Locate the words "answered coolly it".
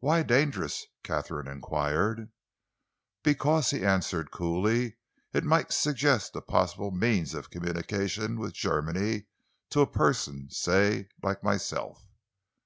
3.86-5.44